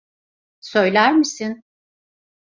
[0.59, 1.63] Söyler misin?